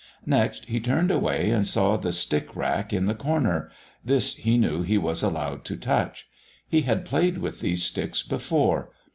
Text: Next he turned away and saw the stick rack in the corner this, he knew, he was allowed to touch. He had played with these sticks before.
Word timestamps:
Next 0.25 0.65
he 0.65 0.79
turned 0.79 1.11
away 1.11 1.51
and 1.51 1.67
saw 1.67 1.95
the 1.95 2.11
stick 2.11 2.55
rack 2.55 2.91
in 2.91 3.05
the 3.05 3.13
corner 3.13 3.69
this, 4.03 4.35
he 4.35 4.57
knew, 4.57 4.81
he 4.81 4.97
was 4.97 5.21
allowed 5.21 5.63
to 5.65 5.77
touch. 5.77 6.27
He 6.67 6.81
had 6.81 7.05
played 7.05 7.37
with 7.37 7.59
these 7.59 7.83
sticks 7.83 8.23
before. 8.23 8.93